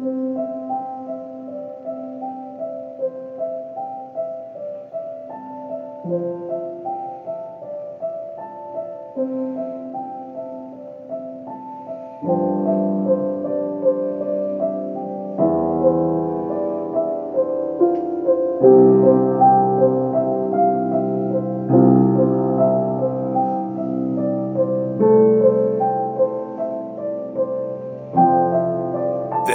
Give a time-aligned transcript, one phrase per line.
[0.00, 0.29] Mm-hmm.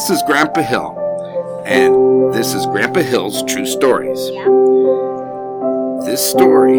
[0.00, 4.30] This is Grandpa Hill, and this is Grandpa Hill's True Stories.
[4.30, 4.44] Yeah.
[6.06, 6.78] This story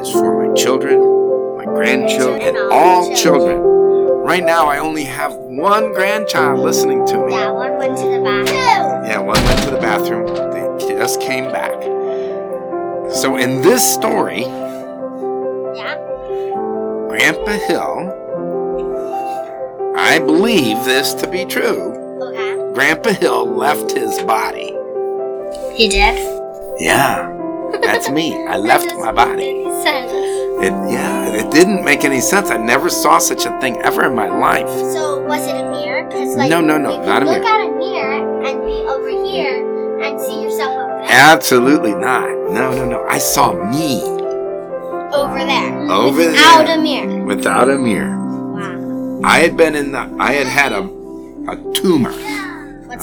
[0.00, 1.00] is for my children,
[1.56, 3.58] my grandchildren, and all children.
[3.58, 7.32] Right now, I only have one grandchild listening to me.
[7.32, 9.04] That one went to the bathroom.
[9.04, 10.26] Yeah, one went to the bathroom.
[10.52, 11.72] They just came back.
[13.12, 14.42] So, in this story,
[15.74, 15.96] Yeah.
[17.08, 18.12] Grandpa Hill,
[19.96, 21.98] I believe this to be true.
[22.74, 24.72] Grandpa Hill left his body.
[25.76, 26.16] He did.
[26.80, 27.28] Yeah,
[27.82, 28.34] that's me.
[28.48, 29.62] I left my body.
[30.64, 32.50] It, yeah, it didn't make any sense.
[32.50, 34.68] I never saw such a thing ever in my life.
[34.92, 36.08] So was it a mirror?
[36.10, 37.46] Cause like No, no, no, not a look mirror.
[37.46, 41.06] at a mirror and be over here and see yourself over there.
[41.10, 42.28] Absolutely not.
[42.52, 43.04] No, no, no.
[43.08, 44.02] I saw me
[45.12, 45.90] over there.
[45.90, 46.78] Over Without there.
[46.78, 47.24] a mirror.
[47.24, 48.16] without a mirror.
[48.54, 49.20] Wow.
[49.24, 50.16] I had been in the.
[50.20, 50.82] I had had a,
[51.50, 52.12] a tumor.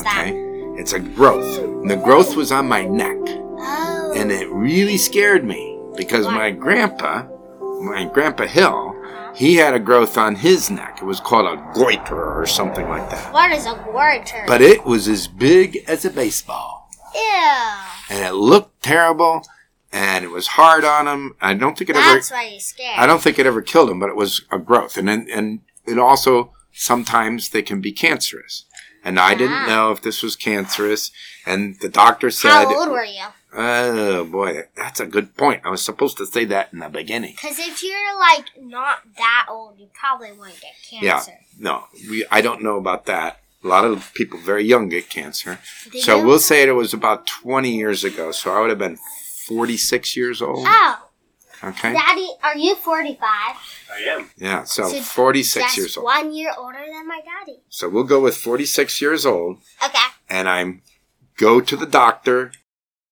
[0.03, 0.33] What's Okay,
[0.79, 1.87] it's a growth.
[1.87, 3.17] The growth was on my neck.
[3.61, 4.13] Oh.
[4.15, 6.35] and it really scared me because Why?
[6.35, 7.23] my grandpa,
[7.81, 8.95] my grandpa Hill,
[9.35, 10.99] he had a growth on his neck.
[11.01, 13.33] It was called a goiter or something like that.
[13.33, 14.45] what is a goiter?
[14.47, 16.89] But it was as big as a baseball.
[17.13, 17.75] Ew.
[18.09, 19.41] and it looked terrible
[19.91, 21.35] and it was hard on him.
[21.41, 22.99] I don't think it That's ever why you're scared.
[22.99, 24.95] I don't think it ever killed him, but it was a growth.
[24.97, 28.65] And and it also sometimes they can be cancerous.
[29.03, 29.65] And I didn't Ah.
[29.67, 31.11] know if this was cancerous
[31.45, 33.25] and the doctor said How old were you?
[33.53, 35.61] Oh boy, that's a good point.
[35.65, 37.33] I was supposed to say that in the beginning.
[37.41, 41.31] Because if you're like not that old, you probably won't get cancer.
[41.31, 41.37] Yeah.
[41.57, 43.39] No, we I don't know about that.
[43.63, 45.59] A lot of people very young get cancer.
[45.91, 46.27] They so do?
[46.27, 48.31] we'll say it was about 20 years ago.
[48.31, 48.97] So I would have been
[49.47, 50.65] 46 years old.
[50.67, 51.08] Oh,
[51.63, 51.93] Okay.
[51.93, 53.19] Daddy, are you 45?
[53.21, 54.29] I am.
[54.37, 56.05] Yeah, so So 46 Just years old.
[56.05, 57.59] one year older than my daddy.
[57.69, 59.97] So we'll go with 46 years old, Okay.
[60.29, 60.81] and I'm
[61.37, 62.51] go to the doctor,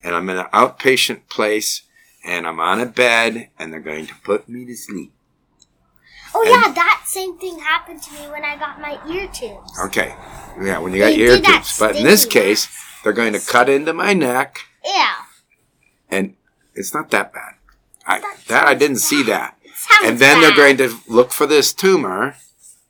[0.01, 1.81] and I'm in an outpatient place,
[2.25, 5.11] and I'm on a bed, and they're going to put me to sleep.
[6.33, 9.77] Oh And- yeah, that same thing happened to me when I got my ear tubes.
[9.85, 10.15] Okay,
[10.61, 12.67] yeah, when you got They ear tubes, but in this stinky case,
[13.03, 15.15] they're going to cut into my neck, Yeah.
[16.09, 16.35] and
[16.75, 17.55] it's not that bad.
[18.07, 19.57] I, that I didn't see that.
[20.03, 22.35] And then they're going to look for this tumor,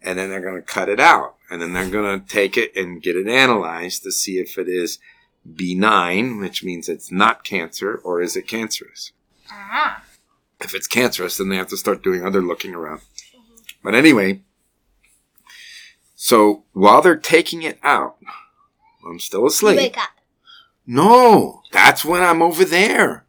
[0.02, 2.76] and then they're going to cut it out, and then they're going to take it
[2.76, 5.00] and get it analyzed to see if it is
[5.46, 9.12] benign, which means it's not cancer, or is it cancerous.
[9.52, 10.04] Ah.
[10.60, 13.02] If it's cancerous, then they have to start doing other looking around.
[13.84, 14.42] But anyway,
[16.16, 18.18] so while they're taking it out,
[19.08, 19.78] I'm still You asleep.
[19.78, 20.10] wake up.
[20.86, 23.26] No, that's when I'm over there.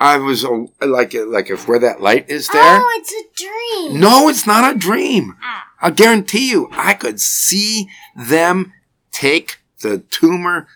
[0.00, 2.80] I was uh, like, like if where that light is there.
[2.80, 4.00] Oh, it's a dream.
[4.00, 5.36] No, it's not a dream.
[5.42, 5.66] Ah.
[5.82, 8.72] I guarantee you, I could see them
[9.12, 10.68] take the tumor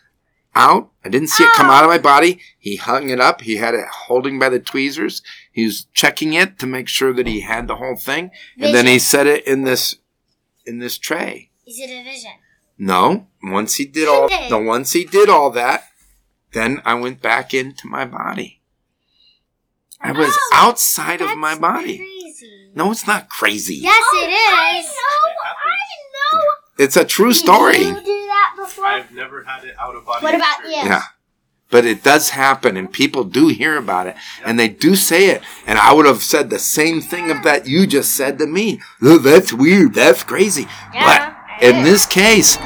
[0.55, 0.91] out.
[1.05, 2.39] I didn't see it come out of my body.
[2.59, 3.41] He hung it up.
[3.41, 5.23] He had it holding by the tweezers.
[5.51, 8.87] He was checking it to make sure that he had the whole thing, and then
[8.87, 9.97] he set it in this
[10.67, 11.51] in this tray.
[11.67, 12.33] Is it a vision?
[12.77, 15.84] No, once he did all the once he did all that,
[16.53, 18.61] then I went back into my body.
[20.04, 21.98] I was Oh, outside of my body.
[21.98, 22.70] Crazy.
[22.75, 23.76] No, it's not crazy.
[23.76, 24.37] Yes, oh, it is.
[24.37, 25.32] I know.
[25.44, 26.42] I know.
[26.78, 27.78] It's a true Did story.
[27.78, 28.87] you do that before?
[28.87, 30.22] I've never had it out of body.
[30.25, 30.84] What about experience.
[30.84, 30.91] you?
[30.91, 31.03] Yeah.
[31.70, 35.42] But it does happen and people do hear about it and they do say it.
[35.66, 38.81] And I would have said the same thing of that you just said to me.
[39.03, 39.94] Oh, that's weird.
[39.94, 40.66] That's crazy.
[40.92, 42.56] Yeah, but in it this case,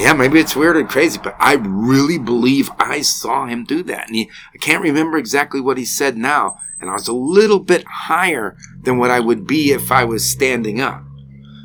[0.00, 4.06] yeah, maybe it's weird and crazy, but I really believe I saw him do that.
[4.06, 6.58] And he, I can't remember exactly what he said now.
[6.80, 10.28] And I was a little bit higher than what I would be if I was
[10.28, 11.04] standing up.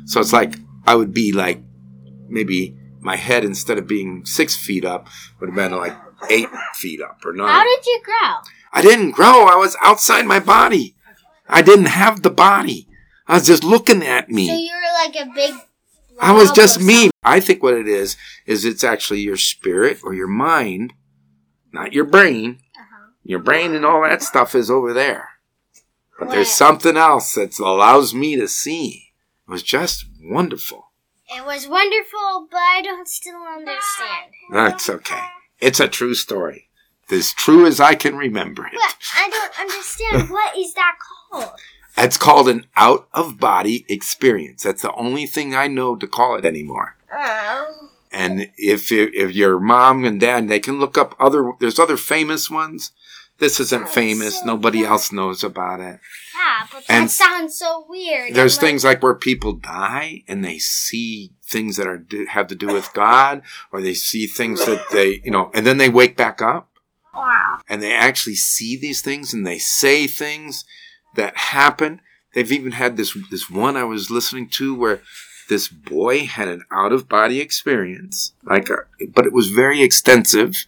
[0.04, 0.54] So it's like
[0.86, 1.62] I would be like
[2.28, 5.08] maybe my head instead of being six feet up
[5.40, 5.96] would have been like
[6.28, 7.48] eight feet up or nine.
[7.48, 8.34] How did you grow?
[8.72, 9.46] I didn't grow.
[9.46, 10.94] I was outside my body.
[11.48, 12.88] I didn't have the body.
[13.26, 14.48] I was just looking at me.
[14.48, 15.54] So you were like a big.
[16.20, 17.10] I was just of me.
[17.22, 18.16] I think what it is
[18.46, 20.92] is it's actually your spirit or your mind,
[21.72, 22.60] not your brain.
[22.76, 23.10] Uh-huh.
[23.24, 25.30] Your brain and all that stuff is over there.
[26.18, 29.12] But there's something else that allows me to see.
[29.46, 30.92] It was just wonderful.
[31.28, 34.32] It was wonderful, but I don't don't still understand.
[34.52, 35.22] That's okay.
[35.60, 36.68] It's a true story.
[37.10, 38.72] As true as I can remember it.
[38.74, 40.30] But I don't understand.
[40.30, 40.96] what is that
[41.30, 41.52] called?
[41.98, 44.62] It's called an out of body experience.
[44.62, 46.96] That's the only thing I know to call it anymore.
[47.12, 47.88] Oh.
[48.12, 51.52] And if if your mom and dad, they can look up other.
[51.60, 52.92] There's other famous ones.
[53.38, 54.38] This isn't Oh, famous.
[54.40, 56.00] so Nobody else knows about it.
[56.34, 58.34] Yeah, but that sounds so weird.
[58.34, 62.24] There's I'm like, things like where people die and they see things that are do,
[62.30, 63.42] have to do with God,
[63.72, 66.70] or they see things that they, you know, and then they wake back up
[67.14, 67.58] Wow.
[67.68, 70.64] and they actually see these things and they say things
[71.16, 72.00] that happen.
[72.34, 75.00] They've even had this this one I was listening to where
[75.48, 78.78] this boy had an out of body experience, like, a,
[79.14, 80.66] but it was very extensive.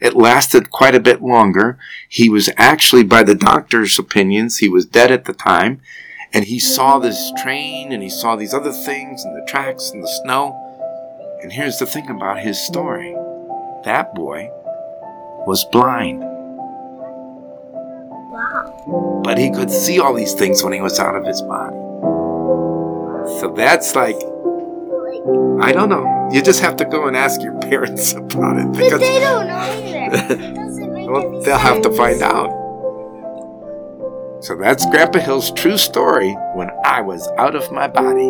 [0.00, 1.78] It lasted quite a bit longer.
[2.08, 5.80] He was actually, by the doctor's opinions, he was dead at the time,
[6.32, 10.02] and he saw this train and he saw these other things and the tracks and
[10.02, 10.62] the snow.
[11.42, 13.14] And here's the thing about his story:
[13.84, 14.50] that boy
[15.46, 16.35] was blind
[18.36, 19.20] Wow.
[19.24, 21.76] but he could see all these things when he was out of his body.
[23.40, 24.16] So that's like,
[25.60, 26.28] I don't know.
[26.32, 29.46] You just have to go and ask your parents about it but because they don't
[29.46, 30.52] know either.
[31.06, 32.50] Well, they'll have to find out.
[34.42, 38.28] So that's Grandpa Hill's true story when I was out of my body,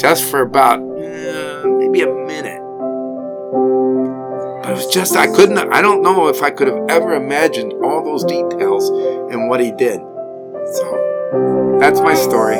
[0.00, 2.60] just for about uh, maybe a minute.
[4.70, 5.58] It was just I couldn't.
[5.58, 8.88] I don't know if I could have ever imagined all those details
[9.32, 9.98] and what he did.
[9.98, 12.58] So that's my story.